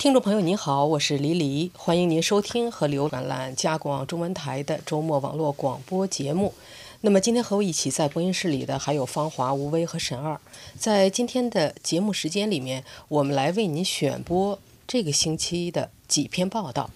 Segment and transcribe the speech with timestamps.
[0.00, 6.54] 听众朋友您好，我是黎黎，欢迎您收听和浏览加广中文台的周末网络广播节目。
[7.02, 10.40] 那么今天和我一起在播音室里的还有芳华、吴威和沈二。
[10.78, 14.58] 在今天的节目时间里面，我们来为您选播
[14.88, 16.88] 这个星期的几篇报道。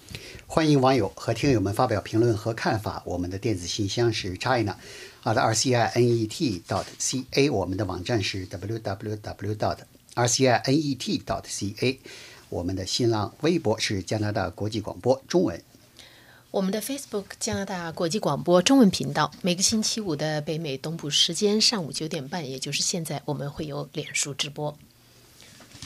[0.46, 3.02] 欢迎网友和听友们发表评论和看法。
[3.05, 4.79] 我们的电子信箱是 china
[5.23, 9.77] 啊的 r c i n e t dot c a，我们的网站是 w w w dot
[10.14, 12.00] r c i n e t dot c a。
[12.54, 15.61] 我们的新浪微博是加拿大国际广播中文，
[16.53, 24.79] 我们的 Facebook 加拿大国际广播中文频道，每个星期五的北美东部时间上午九点半，也就是现在，我们会有脸书直播。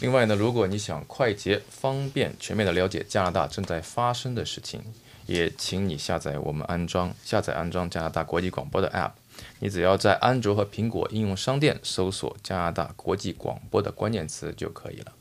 [0.03, 4.83] 另外呢，如果你想快捷、方便、全面的了解加拿大正在发生的事情，
[5.25, 9.13] 也请你下载我们安装下载安装加拿大国际广播的 App。
[9.61, 15.13] 你只要在安卓和苹果应用商店搜索“加拿大国际广播”的关键词就可以了。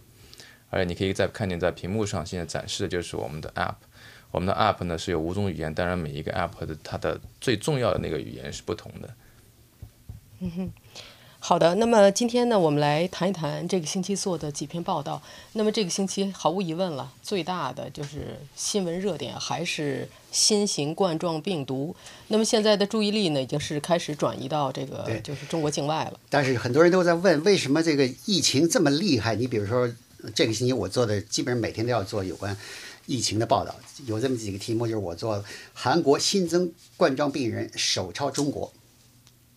[0.70, 3.76] 而且你可以在看见在屏幕上，现在展示的就是我们的 App。
[4.30, 9.09] 我们的 App 呢是有五种语言，当然每一个 App 的它的最重要的那个语言是不同的。
[10.40, 10.72] 嗯哼，
[11.40, 11.74] 好的。
[11.76, 15.22] 那么今天呢，我们来谈一谈这个星期做的几篇报道。
[15.54, 21.96] 那么这个星期毫无疑问了，最大的就是新闻热点还是新型冠状病毒。
[22.28, 26.20] 那么现在的注意力呢，已经是开始转移到这个就是中国境外了。
[26.30, 29.34] 但是很多人都在问，为什么这个疫情这么厉害？
[29.34, 29.90] 你比如说。
[30.34, 32.56] 这个星期我做的基本上每天都要做有关
[33.06, 35.44] 疫情的报道，有这么几个题目，就是我做
[35.74, 38.74] 韩国新增冠状病人首超中国，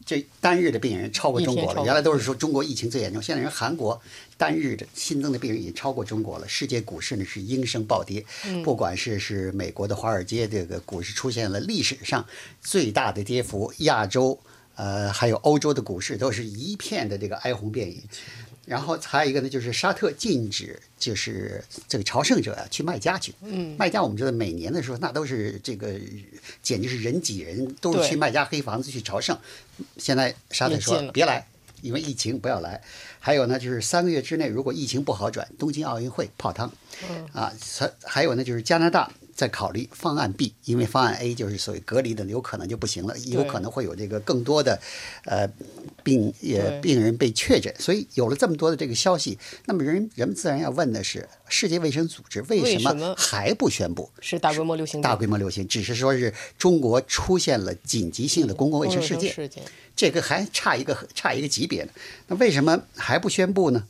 [0.07, 1.85] 这单日的病人超过中国了。
[1.85, 4.01] 原来都是说中国疫情最严重，现在人韩国
[4.37, 6.47] 单日的新增的病人已经超过中国了。
[6.47, 8.25] 世界股市呢是应声暴跌，
[8.63, 12.25] 不管是是美国的华尔街这个股市出现了历史上
[12.61, 14.39] 最大的跌幅，亚洲
[14.77, 17.97] 呃还有欧洲的股市都是一片的这个哀鸿遍野。
[18.67, 23.35] 然后还有一个呢，就是沙特禁止，就是这个朝圣者啊去麦加去。
[23.43, 25.93] 嗯，麦加我们知道每年的时候，那都是这个
[26.63, 29.37] 简直是人挤人，都是去麦加黑房子去朝圣。
[29.97, 31.47] 现在沙特说别来，
[31.83, 32.81] 因为疫情不要来。
[33.19, 36.73] 还有呢，就是三个月之内如果疫情不好转，东京奥运会泡汤。
[37.11, 39.11] 嗯，啊，还还有呢，就是加拿大。
[39.35, 44.81] 在考虑方案 B，因为方案 A 就是所谓隔离的，有可能就不行了，有可能会有这个更多的，
[45.25, 45.49] 呃，
[46.03, 54.11] 病也病人被确诊，所以有了这么多的这个消息，那么人人们自然要问的是，世界卫生组织为什么还不宣布？
[54.21, 55.01] 是大规模流行？
[55.01, 59.35] 大规模流行，只是说是中国出现了紧急性的公共卫生事件，
[59.97, 61.91] 这个还差一个差一个级别呢，
[62.29, 63.85] 那为什么还不宣布呢？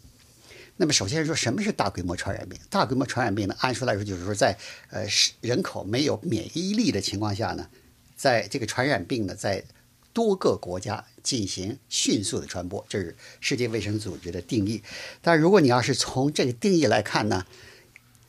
[0.80, 2.58] 那么首先说，什么是大规模传染病？
[2.70, 4.56] 大规模传染病呢，按说来说就是说，在
[4.88, 5.04] 呃
[5.42, 7.68] 人口没有免疫力的情况下呢，
[8.16, 9.62] 在这个传染病呢，在
[10.14, 14.82] 多个国家进行迅速的传播，这是世界卫生组织的定义。
[15.20, 17.44] 但如果你要是从这个定义来看呢？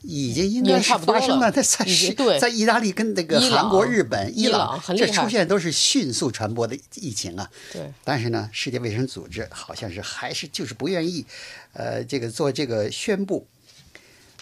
[0.01, 7.49] 已经应该是发生了，在在在意大利跟那个韩国、日本、伊朗，这出现都是迅速传播的疫情啊。
[7.71, 7.91] 对。
[8.03, 11.25] 但是呢，世界卫生组织好像是还是就是不愿意，
[11.73, 13.47] 呃，这个做这个宣布。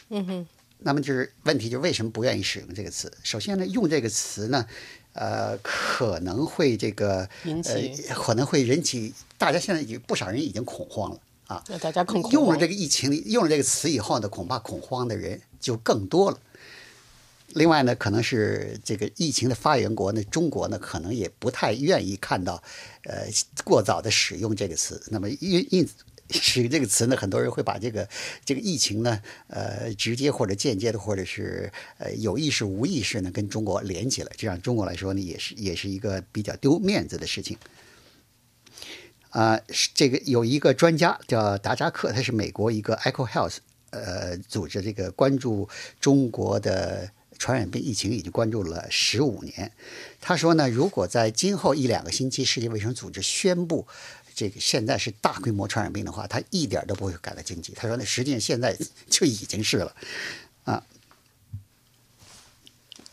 [0.09, 0.47] 嗯哼。
[0.81, 3.11] 那么就是问题，就是为什么不愿意使用这个词？
[3.21, 4.65] 首先呢，用这个词呢，
[5.11, 11.19] 呃，可能会这个呃，可能会引起大家现在已经不少人已经恐慌了。
[11.49, 16.39] 啊，那大家更用了这个疫情，用了这个词以后呢，恐怕恐慌的人就更多了。
[17.55, 22.61] 另外呢，可能是这个疫情的发源国呢，中国呢，可能也不太愿意看到，
[23.05, 23.27] 呃，
[23.63, 25.01] 过早的使用这个词。
[25.09, 25.89] 那么因因
[26.29, 28.07] 使用这个词呢，很多人会把这个
[28.45, 37.57] 这个疫情呢，呃，直接或者间接的，或者是呃有意识无意识呢，跟中国连起来，这样中国来说呢，也是也是一个比较丢面子的事情。
[39.29, 39.59] 啊，
[39.93, 43.57] 这个有一个专家叫达扎克，他是美国一个 Echo Health
[43.91, 45.69] 呃组织，这个关注
[45.99, 49.71] 中国的传染病疫情已经关注了十五年。
[50.19, 53.87] 他说呢，如果在今后一两个星期，世界卫生组织宣布
[54.33, 57.73] 这个现在是大规模传染病的话，他一点都不会感到惊奇。
[57.75, 58.75] 他说，那实际上现在
[59.09, 59.95] 就已经是了
[60.63, 60.83] 啊。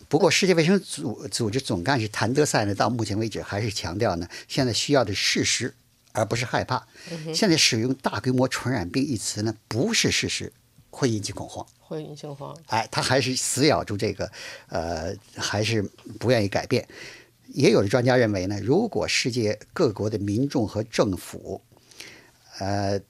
[0.09, 5.75] 不过，世界卫生组组织总干事谭德赛呢，到目前为止还是强调呢，现在需要的事实。
[6.17, 6.87] 而不是害怕。
[7.35, 10.53] 现在使用“大规模传染病”一词呢，不是事实，
[10.91, 11.65] 会引起恐慌。
[11.79, 12.57] 会引起恐慌。
[12.67, 14.33] 哎，他还是死咬住这个，
[14.69, 15.83] 呃，还是
[16.19, 16.89] 不愿意改变。
[17.49, 21.63] 也有的专家认为呢，如果世界各国的民众和政府，
[22.59, 23.01] 呃，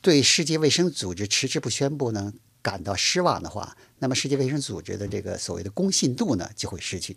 [0.00, 7.16] 对世界卫生组织迟迟不宣布呢感到失望的话，那么世界卫生组织的这个所谓的公信度呢就会失去。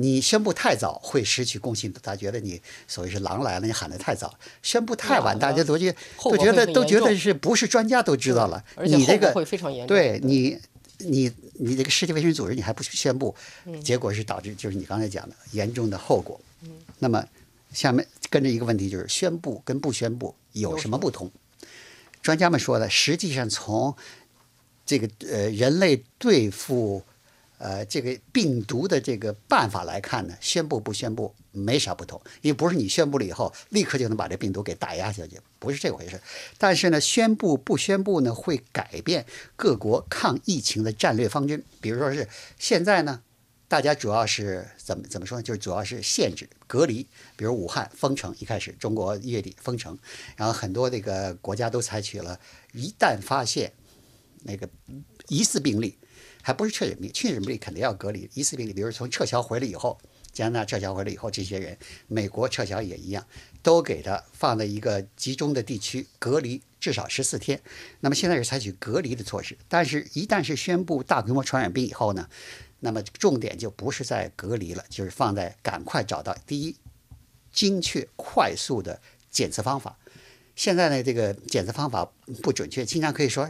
[0.00, 4.28] 你宣布太早会失去公信度，大家觉得你所谓是狼来了，你喊得太早；
[4.62, 5.92] 宣布太晚，大家都觉
[6.22, 8.64] 都觉得都觉得是不是专家都知道了。
[8.84, 9.88] 你这个会非常严重。
[9.88, 10.56] 对你
[10.98, 13.34] 你你这个世界卫生组织你还不宣布，
[13.82, 16.40] 结果是导致就是你刚才讲的严重的后果。
[17.00, 17.24] 那么
[17.72, 21.28] 下面跟着一个问题就是宣布跟不宣布有什么不同？
[22.22, 23.96] 专家们说的，实际上从
[24.86, 27.02] 这个呃人类对付
[27.58, 36.20] 呃这个病毒的这个办法来看呢，宣布不宣布没啥不同，因为不是你宣布了以后立刻就能把这病毒给打压下去，不是这回事。
[36.56, 39.26] 但是呢，宣布不宣布呢，会改变
[39.56, 41.62] 各国抗疫情的战略方针。
[41.80, 42.28] 比如说是
[42.58, 43.22] 现在呢，
[43.66, 45.42] 大家主要是怎么怎么说呢？
[45.42, 47.06] 就是主要是限制隔离，
[47.36, 49.98] 比如武汉封城，一开始中国月底封城，
[50.36, 52.38] 然后很多这个国家都采取了，
[52.72, 53.72] 一旦发现
[54.44, 54.68] 那个
[55.26, 55.98] 疑似病例，
[56.42, 58.28] 还不是确诊病例，确诊病例肯定要隔离。
[58.34, 59.98] 疑似病例，比如从撤侨回来以后，
[60.32, 61.76] 加拿大撤侨回来以后，这些人，
[62.06, 63.26] 美国撤侨也一样，
[63.62, 67.60] 都给他放在一个集中的地区隔离至少十四天。
[68.00, 72.28] 那么现在是采取隔离的措施，但是一旦是宣布大规模传染病以后呢，
[72.80, 76.76] 那么重点就不是在隔离了，就是放在赶快找到第一
[77.52, 79.00] 精确快速的
[79.30, 79.98] 检测方法。
[80.54, 82.10] 现在呢，这个检测方法
[82.42, 83.48] 不准确，经常可以说，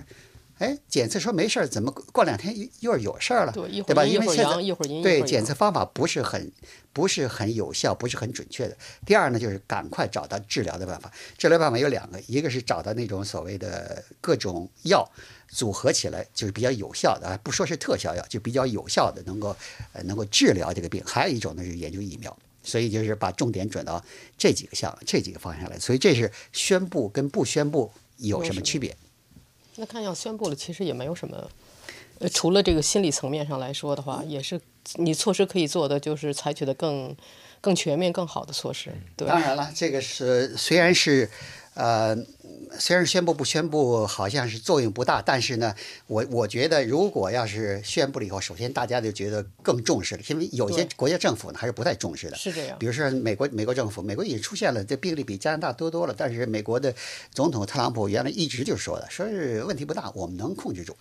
[0.58, 3.52] 哎，检测说没事儿，怎么过两天又又有事儿了？
[3.52, 4.02] 对，一会对吧？
[4.02, 6.50] 儿阴一会儿因为现在，对检测方法不是很
[6.92, 8.76] 不是很有效，不是很准确的。
[9.06, 11.12] 第二呢，就是赶快找到治疗的办法。
[11.36, 15.08] 治疗办法有两个，一个是找到那种所谓的各种药
[15.48, 19.56] 组合起来就是比较有效的，啊，不说是特效药，就比较有效的，能够
[19.92, 21.02] 呃能够治疗这个病。
[21.06, 22.36] 还有一种呢是研究疫苗。
[22.60, 24.04] 所以就是把重点转到
[24.36, 28.94] 这几个项、这几个方向来，所以这是宣布跟不宣布有什么区别？
[29.78, 31.50] 那看样宣布了，其实也没有什么，
[32.18, 34.60] 呃，除了这个心理层面上来说的话，也是
[34.96, 37.16] 你措施可以做的，就是采取的更
[37.60, 38.92] 更全面、更好的措施。
[39.16, 41.30] 对，当然了，这个是虽然是，
[41.74, 42.16] 呃，
[42.78, 45.74] 虽然宣布不宣布好像是作用不大，但是呢，
[46.06, 52.36] 我我觉得如果要是宣布了以后，首先大家就觉得更重视了，因为有些国家政府呢还是不太重视的。
[52.36, 52.86] 是这样比。
[52.86, 56.94] 如说美国美国政府，美国已经出现了这病例比加拿大多多了，但是美国的
[57.32, 60.96] 总统特朗普原来一直就说的，说是问题不大，我们能控制住，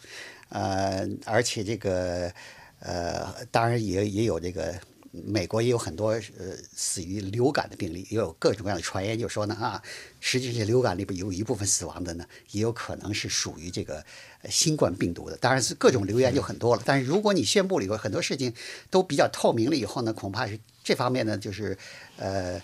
[0.50, 2.32] 呃，而且这个
[2.80, 4.76] 呃，当然也也有这个。
[5.26, 9.82] 美国也有很多呃死于流感的病例，也有各种各样的传言，就说呢啊，
[10.20, 14.04] 实际上流感里边有一部分死亡的呢，也有可能是属于这个
[14.42, 15.38] 呃新冠病毒的。
[15.38, 18.54] 当然是各种流言就很多了，但是如果你宣布了以后，很多事情
[18.90, 21.78] 都比较透明了以后呢，恐怕是这方面呢，就是
[22.18, 22.62] 呃。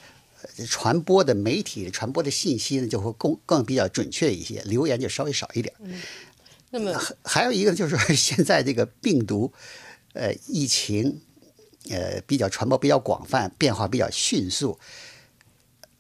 [0.68, 5.74] 传播的媒体传播的信息呢，就会更更比较准确一些，流言就稍微少一点。
[6.70, 9.54] 那么还有一个就是说， 现在这个病毒，
[10.12, 11.22] 呃，疫情，
[11.90, 14.80] 呃，比较传播比较广泛，变化比较迅速。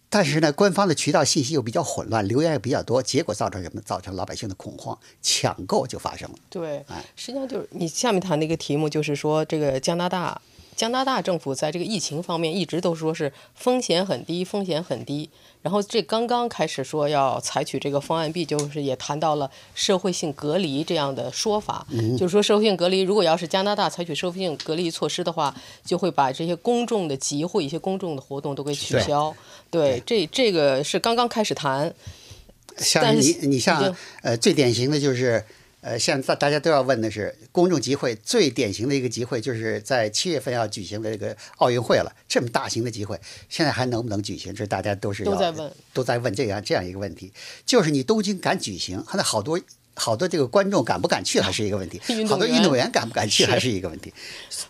[0.09, 3.81] 但是呢，官方的渠道信息又比较混乱，流言也比较多，结果造成什么？
[3.81, 6.35] 造成老百姓的恐慌，抢购就发生了。
[6.51, 10.39] 对哎，实际上就是你下面谈的一个题目，就是说这个加拿大
[10.75, 15.29] 加拿大政府在这个疫情方面一直都说是风险很低，风险很低。
[15.61, 21.87] 然后这刚刚开始说要采取这个方案 B，就是也谈到了社会性隔离这样的说法，
[22.17, 25.55] 就是说社会性隔离，如果要是加拿大采取社会性隔离措施的话，
[25.85, 29.33] 就会把这些公众的集会、一些公众的活动都给取对消。
[29.71, 31.93] 对，这这个是刚刚开始谈，
[32.77, 35.45] 像但是你，你像呃，最典型的就是，
[35.83, 42.15] 呃，现在大家都要问的是，公众集会最典型的一个集会，就是在七月份要举行的这个奥运会了。
[42.25, 44.53] 这么大型的集会，现在还能不能举行？
[44.55, 47.33] 这大家都是要都在问，都在问这样这样一个问题，
[47.65, 49.59] 就是你东京敢举行，那好多。
[49.95, 54.11] 好多这个观众敢不敢去还是一个问题好多运动员敢不敢去还是一个问题。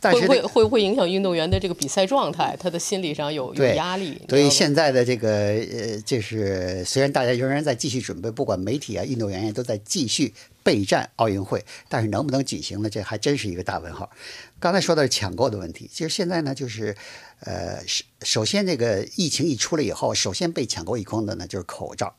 [0.01, 2.57] 但会不会是这个会不会影响运动员的这个比赛状态？
[2.59, 4.21] 他的心理上有有压力。
[4.27, 12.89] 所以现在的这个呃，就是虽然大家仍然在继续准备，不管媒体啊、运动员也都在继续备战奥运会，但是能不能举行呢？
[12.89, 14.09] 这还真是一个大问号。
[14.59, 16.95] 刚才说的是抢购的问题，其实现在呢，就是
[17.39, 22.15] 呃，首首先这个疫情一出来以后，首先被抢购一空的呢，就是口罩、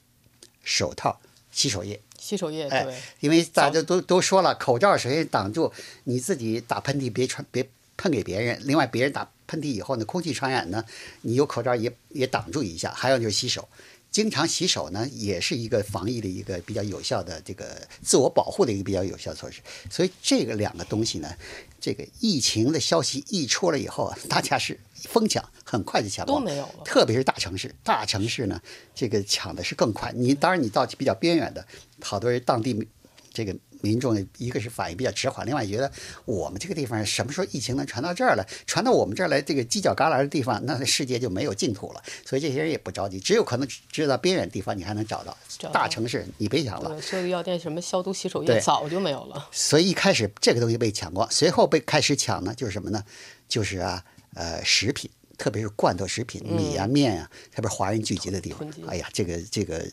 [0.62, 1.20] 手套、
[1.50, 2.00] 洗手液。
[2.24, 5.70] 洗手液，哎对，因为大家都都说了，口罩首先挡住
[6.04, 8.58] 你自己打喷嚏，别传别喷给别人。
[8.64, 10.82] 另外，别人打喷嚏以后呢，空气传染呢，
[11.20, 12.90] 你有口罩也也挡住一下。
[12.94, 13.68] 还有就是洗手，
[14.14, 19.60] 经常洗手呢，也是一个防疫的一个比较有效的这个自我保护的一个比较有效措施。
[19.90, 21.34] 所以这个两个东西呢，
[21.80, 24.78] 这个疫情的消息一出来以后，大家是
[25.08, 28.62] 疯抢，很快就抢光都没有了特别是大城市，大城市呢，
[28.94, 30.12] 这个抢的是更快。
[30.14, 31.66] 你当然你到比较边远的，
[32.00, 32.86] 好多人当地
[33.32, 33.52] 这个
[33.84, 35.92] 民众一个是反应比较迟缓，另外觉得
[36.24, 42.02] 我们这个地方什么时候疫情能传到这儿来，传到我们这儿来这个犄角旮旯的地方，那世界就没有净土了。
[42.24, 45.36] 所以这些人也不着急，只有可能知道边远地方你还能找到，
[45.70, 46.88] 大城市你别想了。
[46.88, 49.48] 对，所有的药店什么消毒洗手液早就没有了。
[49.52, 53.04] 所以一开始这个东西被抢光，随后被开始抢呢，就是什么呢？
[53.46, 58.66] 就是啊，呃，食品，特别是罐头食品，米啊、面啊，特别是华人聚集的地方。
[58.86, 59.92] 哎呀，这个这个、嗯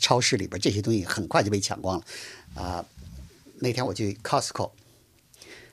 [0.00, 2.04] 超市里边这些东西很快就被抢光了，
[2.54, 2.84] 啊、
[3.62, 4.72] 那天我去 Costco，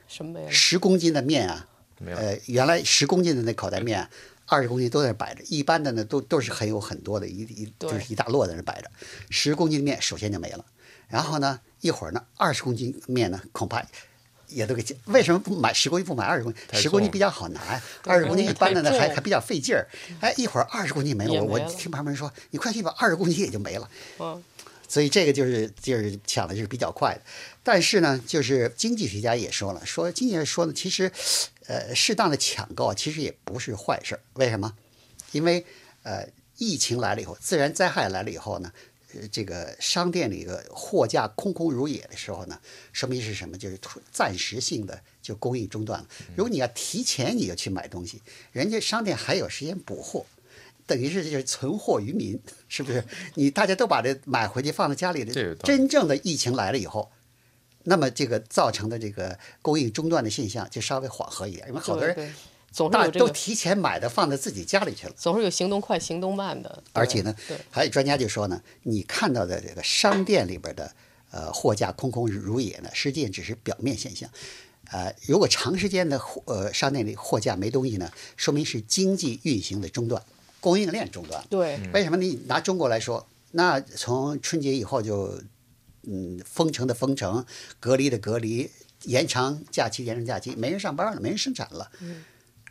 [0.08, 0.52] 什么没了？
[0.52, 1.68] 十公斤的面啊，
[1.98, 4.10] 没有呃，原来十公斤的那口袋面啊，
[4.46, 8.90] 二十公斤都在那摆着，一般的呢都都是很有很多的，一一就是一大摞在那摆着，
[9.30, 10.64] 十公斤的面首先就没了，
[11.08, 13.84] 然后呢，一会儿呢，二十公斤面呢恐怕。
[14.52, 16.64] 也都给捡为什么不买十公斤不买二十公斤？
[16.74, 19.88] 十公斤比较好拿呀，二十公斤一般的呢还还比较费劲儿。
[20.22, 23.88] 哎，一会儿二十公斤没了，我听旁边人说，你快去吧，二十公斤也就没了。
[24.18, 24.44] 嗯，
[24.88, 27.22] 所以这个就是就是抢的就是比较快的，
[27.72, 31.12] 但是呢，就是经济学家也说了，说经济学家说呢，其实，
[31.68, 34.22] 呃，适当的抢购啊，其实也不是坏事儿。
[34.34, 34.76] 为什么？
[35.34, 35.64] 因为
[36.02, 38.72] 呃，疫情来了以后，自然灾害来了以后呢，
[39.14, 42.60] 呃，这个商店里的货架空空如也的时候呢，
[42.92, 43.56] 说明是什么？
[43.56, 43.80] 就是
[44.12, 46.08] 暂时性的就供应中断了。
[46.36, 48.20] 如果你要提前你就去买东西，
[48.52, 50.26] 人家商店还有时间补货。
[50.88, 53.06] 等于是就是存货于民，是不是？
[53.36, 57.12] 你大家都把这买回去放在家里的，真正的疫情来了以后，
[57.84, 62.34] 那么这个造成的这个供应中断的现象就稍微缓和一点，因为好多人
[62.92, 65.14] 大都提前买的放在自己家里去了。
[65.18, 66.84] 总是有行动快、行动慢的。
[66.94, 67.36] 而且呢，
[67.72, 70.92] 还有专家就说呢，你看到的这个商店里边的
[71.32, 74.30] 呃货架空空如也呢，实际上只是表面现象。
[74.92, 80.22] 呃，如果长时间的货呃商店里货架没东西呢，说明是经济运行的中断，
[80.60, 81.44] 供应链中断。
[81.50, 83.26] 对，为什么你拿中国来说？
[83.52, 85.42] 那从春节以后就，
[86.10, 87.46] 嗯，封城的封城，
[87.80, 88.72] 隔离的隔离，
[89.04, 91.92] 延长假期延长假期，没人上班了，没人生产了。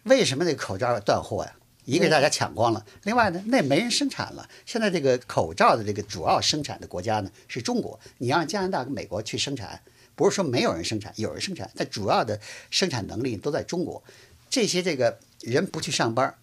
[0.04, 1.54] 为什么那个口罩断货呀？
[1.85, 4.47] 一个是大家抢光了，另外呢，那没人生产了。
[4.66, 9.80] 现在这个口罩的这个主要生产的国家呢是中国，你让加拿大跟美国去生产，
[10.14, 12.38] 不是说没有人生产，有人生产，但主要的
[12.71, 14.04] 生产能力都在中国。
[14.50, 16.35] 这些这个人不去上班，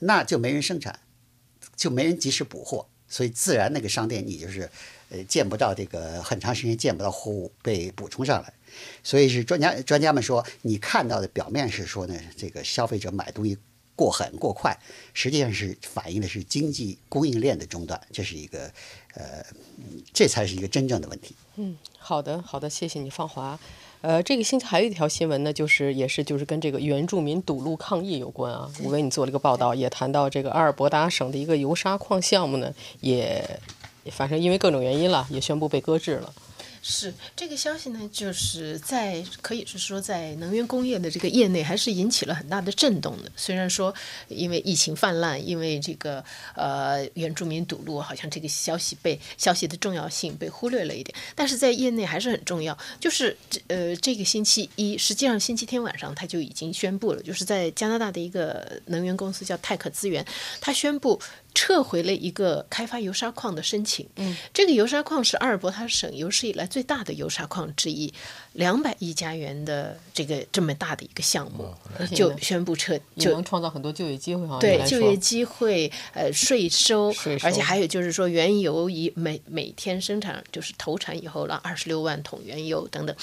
[0.00, 1.00] 那就没人生产，
[1.74, 4.70] 就没人及时补货，所以自然那个商店你就是，
[5.10, 8.52] 呃，见不到这个很长时间见不到货物被补充上来，
[9.02, 13.58] 所以是专家专家们说，你看到的表面是说呢，这个消费者买东西
[13.96, 14.78] 过狠过快，
[15.12, 18.70] 实际上是反映的是经济供应链的中断，这是一个，
[19.14, 19.44] 呃，
[20.12, 21.34] 这才是一个真正的问题。
[21.56, 23.58] 嗯好的，好的，谢谢你，方华。
[24.00, 28.70] 呃，这个星期还有一条新闻呢，就是也是就是跟这个原住民堵路抗议有关啊。
[28.82, 33.60] 我为你做了一个报道，也谈到这个阿尔伯达省的一个油砂矿项目呢，也
[34.12, 36.32] 反正因为各种原因了，也宣布被搁置了。
[36.82, 43.30] 是这个消息呢，就是在可以是说在能源工业的这个业内，还是引起了很大的震动的。
[43.36, 43.94] 虽然说
[44.28, 52.76] 因为疫情泛滥，因为这个呃原住民堵路，好像这个消息被消息的重要性被忽略了一点，但是在业内还是很重要。
[52.98, 60.24] 就是这呃这个星期一，实际上星期天晚上他就已经宣布了，就是在加拿大的一个能源公司叫泰克资源，
[60.62, 61.20] 他宣布。
[61.54, 64.08] 撤回了一个开发油砂矿的申请。
[64.16, 68.12] 嗯，这个油砂矿是阿尔伯塔省有史以来最大的油砂矿之一，
[68.52, 71.66] 两百亿加元的这个这么大的一个项目，
[72.14, 74.58] 就宣布撤，就也能创造很多就业机会哈。
[74.60, 83.16] 对就业机会，呃，税收，税收而且还有就是说，原油以每每天生产就是投产以后了二十六万桶原油等等。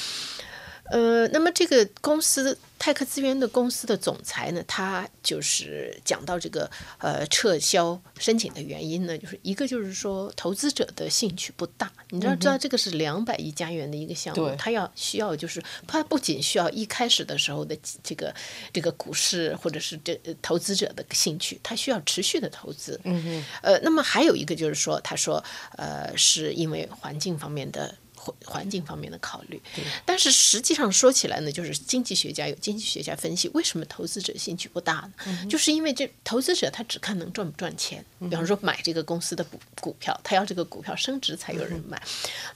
[0.90, 6.70] 呃，那么这个公司泰克资源的公司的总裁呢，他就是讲到这个
[7.00, 18.34] 呃撤销申请的原因呢，就是一个就是说投资者的兴趣不大，你知道知道这个是两百亿加元的一个项目对，他要需要就是他不仅需要一开始的时候的这个
[18.72, 23.00] 这个股市或者是这呃投资者的兴趣，他需要持续的投资。
[23.04, 23.44] 嗯。
[23.62, 25.44] 呃，那么还有一个就是说，他说
[25.78, 27.96] 呃是因为环境方面的。
[28.18, 29.62] 环环境方面的考虑，
[30.04, 35.46] 但是实际上说起来呢，就是经济学家有经济学家分析，为什么投资者兴趣不大呢？
[35.48, 42.02] 就是因为这投资者他只看能赚不赚钱，比方说买这个公司的股股票，他要这个股票升值才有人买。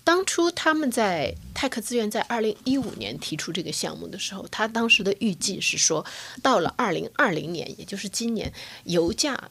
[0.04, 6.06] 当初他们在泰克资源在二零一五年提出这个项目的时候，他当时的预计是说，
[6.42, 8.52] 到了二零二零年，也就是今年，
[8.86, 9.50] 油价。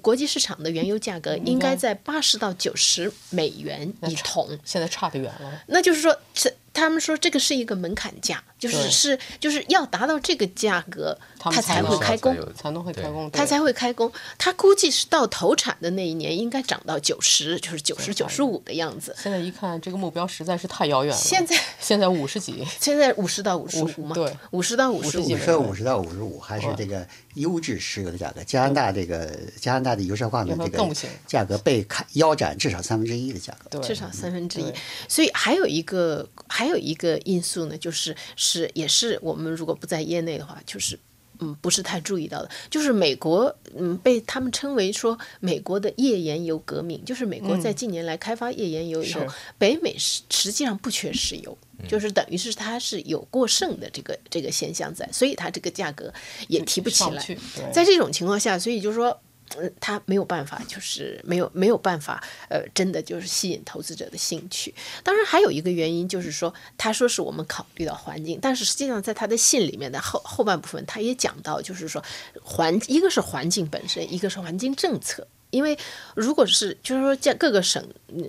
[0.00, 5.62] 国际市场的原油价格应该在八十到九十美元一桶，现在差得远了。
[5.68, 12.70] 那就是说，这他们说这个是一个门槛价，就是是就是要达到这个价格，他才会开工才。
[12.70, 19.14] 能会开工，对它才会开工，它估计是到投产的那一年应该涨到九十，就是九十九十五的样子。
[19.20, 21.20] 现在一看这个目标实在是太遥远了。
[21.20, 25.36] 现在现在五十几， 现在五十到五十五嘛，对，五十到五十五你。
[25.36, 28.42] 说五十到五十五，还是这个优质石油的价格？
[28.44, 30.94] 加拿大这个加拿大的油石化的这个
[31.26, 33.70] 价格被砍腰斩至少三分之一的价格。
[33.70, 34.72] 对，至少三分之一。
[35.08, 38.14] 所以还有一个还有一个因素呢，就是
[38.48, 40.98] 是也是我们如果不在业内的话，就是。
[41.40, 56.12] 嗯，不是太注意到的，就是美国，嗯，被他们称为说美国的页岩油革命，就是美国在近年来开发页岩油以后，是北美实实际上不缺石油，就是等于是它是有过剩的这个这个现象在，所以它这个价格
[56.48, 57.24] 也提不起来
[57.72, 59.16] 在这种情况下，所以就是说。
[59.56, 64.74] 嗯，他没有办法，就是没有没有办法，呃，真的就是吸引投资者的兴趣。
[65.02, 72.02] 当然，还有一个原因就是说，他说是我们考虑到环境，但是实际上在他的信里面的后后半部分，他也讲到，就是说
[72.42, 75.26] 环一个是环境本身，一个是环境政策。
[75.50, 75.78] 因为
[76.14, 77.82] 如果是就是说，在各个省，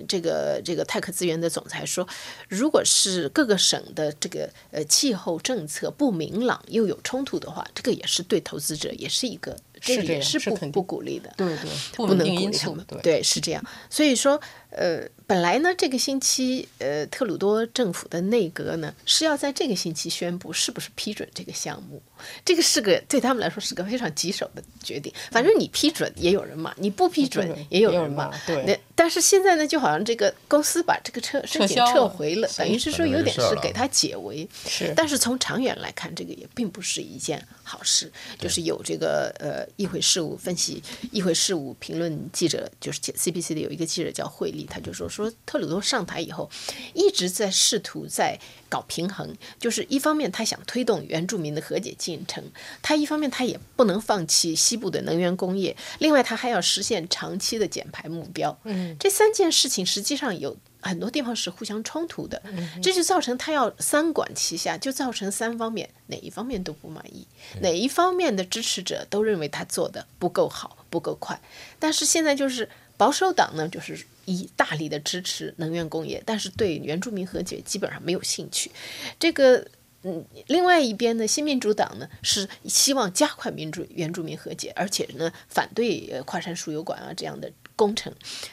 [0.08, 2.08] 这个这个泰克资源的总裁说，
[2.48, 11.32] 如果是各个省的这个呃气候政策不明朗又有冲突的话，这个也是对投资者也是一个，这也是不不鼓励的。
[11.36, 13.64] 对对，不不能因鼓励他对，是这样。
[13.88, 22.02] 所以说，呃，本来呢，这个星期，呃，特鲁多政府的内阁呢是要在这个星期宣布是不是批准这个项目，
[22.44, 25.12] 这个是个对他们来说是个非常棘手的决定。
[25.30, 28.36] 反正你批准也有人骂，你不批准也有人人骂骂。
[28.44, 34.48] 对那但是现在呢，就好像这个公司把这个撤申请撤回了，等于是说有点是给他解围。
[34.66, 38.10] 是但是从长远来看，这个也并不是一件好事。
[38.36, 40.82] 就是有这个呃议会事务分析、
[41.12, 46.48] 议会事务评论记者，就是 CBC 的有一个记者叫惠利，他就说说特鲁多上台以后，
[46.94, 52.44] 一直在试图在搞平衡，就是一方面他想推动原住民的和解进程，
[52.80, 58.56] 他一方面他也不能放弃西部的能源工业，另外他还要实现长期的减排目标。
[58.62, 60.56] 嗯，这三件事情实际上有。
[60.82, 62.42] 很多地方是互相冲突的，
[62.82, 67.26] 这就造成他要三管齐下，就造成三方面哪一方面都不满意，
[67.60, 71.38] 哪一方面的支持者都认为他做的不够好、不够快。
[71.78, 78.70] 但是现在就是保守党呢，就是以大力的支持能源工业，但是对原住民和解基本上没有兴趣。
[79.18, 79.66] 这个。
[80.02, 88.10] 嗯，另外一边呢，新民主党呢是希望加快民主原住民和解，而且呢反对呃跨山输油管啊这样的工程，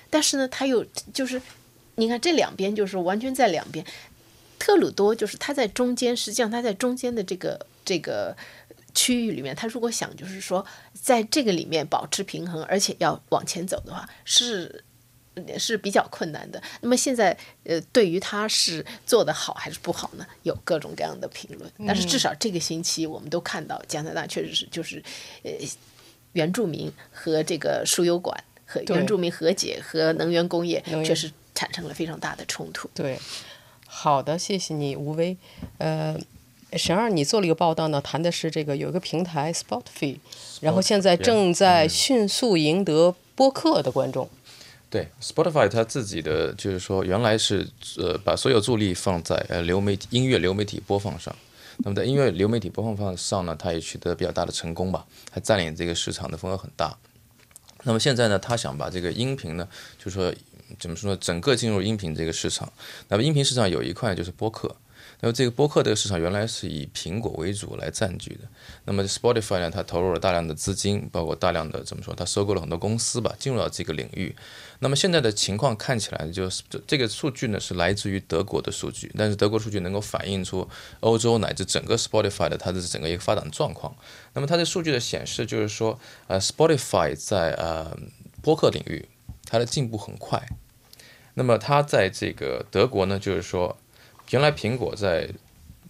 [0.10, 1.42] 但是呢他又就是
[1.96, 3.86] 你看这两边就是完全在两边。
[4.60, 8.36] 特鲁多就是他在中间，实际上他在中间的这个这个
[8.94, 14.84] 区域里面，他如果想就是说在这个里面保持平衡，而且要往前走的话，是
[15.58, 16.62] 是比较困难的。
[16.82, 20.26] 那么现在呃，对于他是做得好还是不好呢？
[20.44, 21.72] 有各种各样的评论。
[21.86, 25.04] 但是至少这个星期我们都看到加拿大确实是就是
[25.44, 25.52] 呃
[26.34, 32.90] 原住民和这个输油管和原住民和解和能源工业确实产生了非常大的冲突。
[32.94, 33.18] 对，
[33.86, 35.36] 好的，谢谢你，吴威。
[35.80, 36.16] 呃，
[36.74, 40.20] 沈二，你做了一个报道呢，谈的是这个有一个平台 Spotify，
[40.62, 44.30] 然后现在正在迅速赢得播客的观众。
[44.90, 51.36] 对，Spotify 它自己的就是说，原来是呃把所有助力放在呃流媒体音乐流媒体播放上，
[51.80, 56.98] 那么在音乐流媒体播放上呢，它也取得比较大的成功吧，它占领这个市场的份额很大。
[57.84, 60.34] 那么现在呢，他想把这个音频呢，就是说
[60.80, 62.72] 怎么说呢，整个进入音频这个市场。
[63.10, 64.76] 那么音频市场有一块就是播客，
[65.20, 68.42] 那么这个播客这个市场原来是以苹果为主来占据的。
[68.86, 74.36] 那么 Spotify 呢，它投入了大量的资金，包括大量的怎么说，它收购了很多公司吧，进入到这个领域。
[74.80, 83.96] 那么现在的情况看起来就是这这个数据呢是来自于德国的数据，但是德国数据能够反映出欧洲乃至整个 Spotify 的它的整个一个发展状况。
[84.34, 87.98] 那么它的数据的显示就是说，呃，Spotify 在呃
[88.44, 89.04] 播客领域
[89.46, 90.48] 它的进步很快。
[91.34, 93.78] 那么它在这个德国呢，就是说，
[94.30, 95.30] 原来苹果在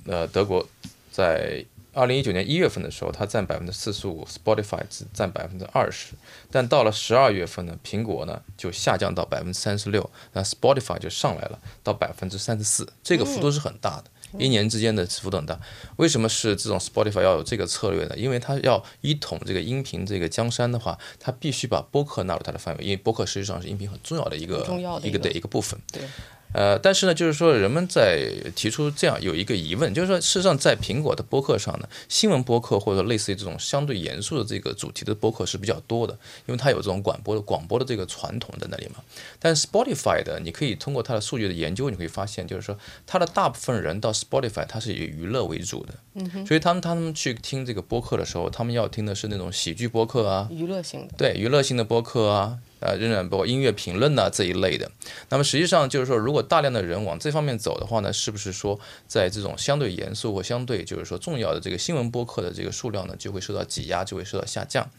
[0.06, 0.68] 呃德国
[1.12, 6.14] 在二零一九年一月份的时候，它占百分之四十五，Spotify 只占百分之二十。
[6.52, 14.04] 但到了十二月份呢，苹果呢就下降到百分之三十六，那 Spotify 就上来了到百分之三十四，这个幅度是很大的，
[14.38, 15.60] 一年之间的幅度很大。
[15.96, 18.16] 为什么是这种 Spotify 要有这个策略呢？
[18.16, 25.80] 因为它要一统这个音频这个江山的话，它必须把播客纳入它的范围，因为播客实际上是音频很重要的一个很重要的一个一个的一个部分。
[25.92, 26.04] 对，
[26.54, 36.14] 呃，但是呢，就是说人们在提出这样有一个疑问，就是说，事实上在苹果的播客上呢，新闻播客或者类似于这种相对严肃的这个主题的播客是比较多的，
[36.46, 39.04] 因为它有这种广播的广播的这个传统在那里嘛。
[39.40, 52.58] 但 Spotify 的，你可以通过它的数据的研究，你会发现，就是说它的大部分人到 Spotify，它是以娱乐为主的，嗯所以他们他们去听这个播客的时候，他们要听的是那种喜剧播客啊，娱乐性的，对娱乐性的播客啊。
[52.80, 54.92] 呃，仍然包括音乐评论呐这一类的。
[55.30, 64.90] 那么实际上就是说，如果大量的人往这方面走的话呢，是不是说在这种相对严肃或相对就是说重要的这个新闻播客的这个数量呢，就会受到挤压，就会受到下降？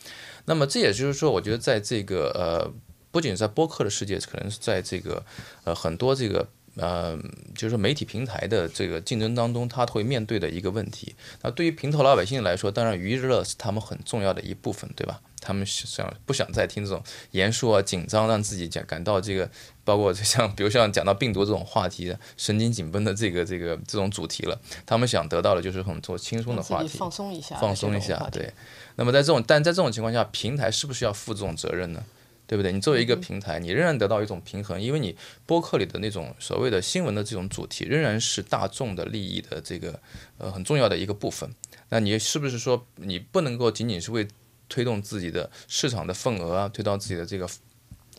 [0.46, 2.72] 那么这也就是说，我觉得在这个呃，
[3.10, 5.24] 不仅在播客的世界，可能是在这个
[5.64, 7.16] 呃很多这个呃，
[7.54, 11.14] 就是说媒体平台的这个竞争当中，它会面对的一个问题。
[11.42, 15.20] 那对于平头老百姓来说，当然娱乐是他们很重要的一部分，对吧？
[15.40, 19.48] 他们想不想再听这种严肃啊、紧张，让自己感感到这个，
[19.84, 28.52] 包括像比如像讲到病毒这种话题，神经紧绷的这个这个这种主题了，他们想得到的就是很多轻松的话题，放松一下，放松一下，对。
[28.96, 32.02] 那么在这种，但在这种情况下，平台是不是要负这种责任呢？
[32.48, 32.72] 对不对？
[32.72, 40.00] 你作为一个平台，你仍然得到一种平衡，因为你播客里的那种所谓的新闻的这种主题，仍然是大众的利益的这个
[40.38, 41.48] 呃很重要的一个部分。
[41.90, 44.26] 那你是不是说你不能够仅仅是为
[44.66, 47.46] 推动自己的市场的份额啊，推到自己的这个，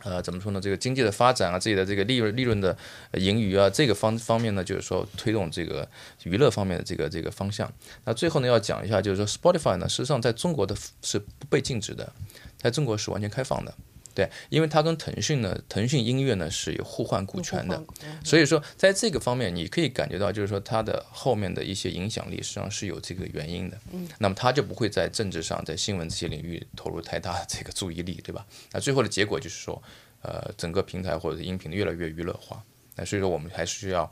[0.04, 0.62] 呃，怎么说呢？
[0.62, 2.78] 这个经济的发展啊，自己的这个利润利润的
[3.14, 5.90] 盈余啊，这个方方面呢，就是说推动这个
[6.24, 7.72] 娱乐方面的这个这个方向。
[8.06, 12.14] 那最后呢，要讲一下，就是说 Spotify 呢，实际上在中国的是不被禁止的，
[12.58, 13.74] 在中国是完全开放的。
[14.20, 17.82] 对，因为它跟腾讯呢，腾讯音乐呢是有互换股权的，
[18.22, 23.80] 所以说在这个方面，你可以感觉到，就是说它的后面的一些影响力实际上是有这个原因的。
[23.94, 28.46] 嗯，那么它就不会在政治上、在新闻这些领域投入太大的这个注意力，对吧？
[28.74, 29.82] 那最后的结果就是说，
[30.22, 32.62] 呃，整个平台或者音频越来越娱乐化。
[32.98, 34.12] 那所以说，我们还是需要。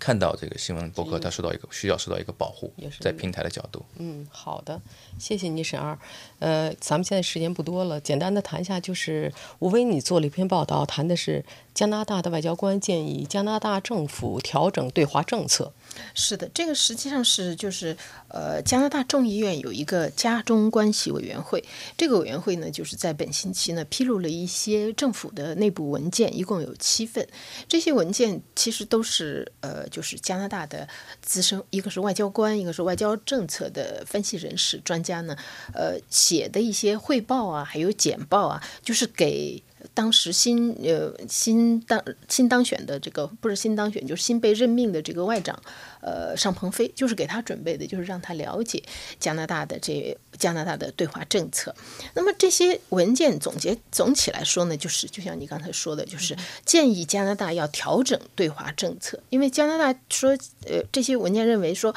[0.00, 3.84] 看到这个新闻博客，它受到一个需要受到一个保护，在平台的角度。
[3.98, 4.80] 嗯，好的，
[5.18, 5.96] 谢谢你，沈二。
[6.38, 15.72] 呃，咱们现在时间不多了，简单的谈一下，就是吴威，你做了一篇报道，谈的是加拿大的外交官建议加拿大政府调整对华政策。
[16.14, 17.96] 是的，这个实际上是就是
[18.28, 21.64] 呃，加拿大众议院有一个加中关系委员会，
[21.96, 27.26] 这个委员会呢，就是在本星期呢披露了一些政府的内部文件，一共有七份。
[27.68, 30.88] 这些文件其实都是呃，就是加拿大的
[31.20, 35.36] 资深，一个是外交官，一个是外交政策的分析人士专家呢，
[35.74, 39.62] 呃写的一些汇报啊，还有简报啊，就是给。
[39.94, 45.60] 当时新呃新当新当选的这个不是新当选就是新被任命的这个外长，
[46.00, 48.82] 呃尚鹏飞就是给他准备的，就是让他了解
[49.18, 51.74] 加拿大的这加拿大的对华政策。
[52.14, 60.30] 那么这些文件总结总体来说呢，就是就像你刚才说的，就是建议加拿大要调整对华政策，因为加拿大说
[60.66, 61.94] 呃这些文件认为说，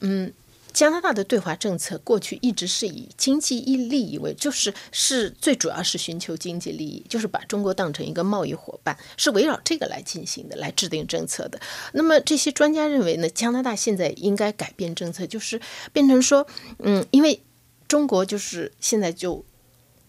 [0.00, 0.32] 嗯。
[0.72, 11.60] 加拿大的对华政策过去一直是以经济利益为，就是是最主要是寻求经济利益，就是把中国当成一个贸易伙伴，是围绕这个来进行的，来制定政策的。
[11.92, 15.60] 那么这些专家认为呢，加拿大现在应该改变政策，就是
[15.92, 16.46] 变成说，
[16.78, 17.40] 嗯，因为
[17.86, 19.44] 中国就是现在就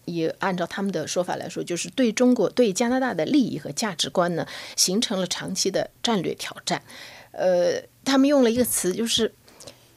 [0.06, 4.46] 也按照他们的说法来说，就是对中国对加拿大的利益和价值观呢，
[4.76, 6.82] 形成了长期的战略挑战。
[7.32, 9.32] 呃，他们用了一个词，就是。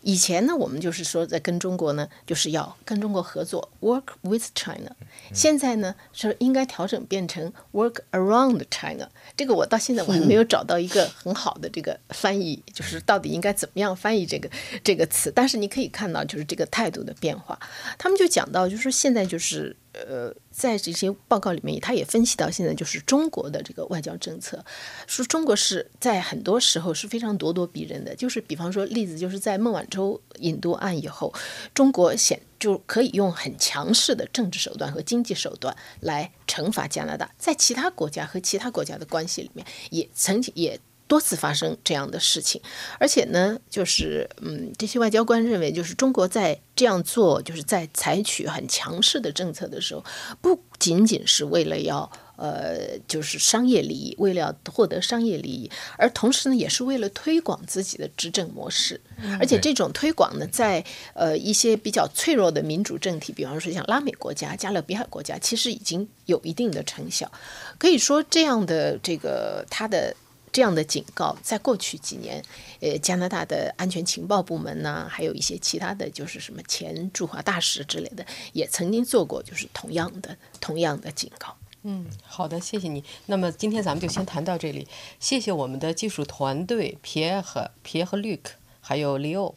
[0.01, 4.95] 以前呢，我们就是说在跟中国呢，就是要跟中国合作，work with China。
[5.33, 9.09] 现在呢，是应该调整变成 work around China。
[9.35, 14.49] 这个我到现在我还没有找到一个很好的这个翻译，就是到底应该怎么样翻译这个
[14.83, 15.31] 这个词。
[15.35, 17.59] 但是你可以看到，就是这个态度的变化。
[17.97, 19.75] 他们就讲到，就是说现在就是。
[19.93, 24.63] 呃，在这些报告里面，他也分析到现在就是中国的这个外交政策，
[25.07, 28.15] 说中国是在很多时候是非常咄咄逼人的。
[28.15, 31.33] 就是比方说例子，就是在孟晚舟引渡案以后，
[31.73, 37.33] 中国显就可以用很强势的政治手段和经济手段来惩罚加拿大。
[37.37, 40.79] 在其他国家和其他国家的关系里面，也曾经也。
[41.07, 42.61] 多次发生这样的事情，
[42.99, 50.03] 而且呢，就是嗯，这些外交官认为，就是中国在这样做，就是在采取很强势的政策的时候，
[50.41, 58.99] 不仅仅是为了要呃，就是商业利益，为了获得商业利益，而同时呢，也是为了推广自己的执政模式。
[59.39, 67.31] 而且这种推广呢，在呃一些比较脆弱的民主政体，比方说像拉美国家、加勒比海国家，其实已经有一定的成效。
[67.79, 70.15] 可以说，这样的这个它的。
[70.51, 72.43] 这样的警告，在过去几年，
[72.79, 81.55] 呃，加拿大的安全情报部门呢，还有一些其他的就是什么前驻华大使之类的，也曾经做过，就是同样的同样的警告。
[81.83, 83.03] 嗯，好的，谢谢你。
[83.27, 84.87] 那么今天咱们就先谈到这里，
[85.19, 89.53] 谢谢我们的技术团队皮耶和皮耶和 Luke，还有 Leo。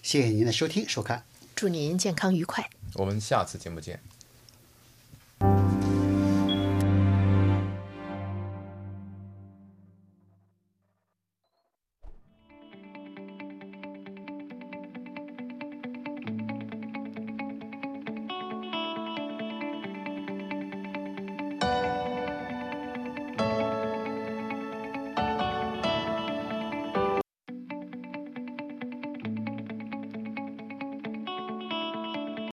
[0.00, 1.24] 谢谢您的收听收看。
[1.54, 2.70] 祝您健康愉快。
[2.94, 4.00] 我们下次节目见。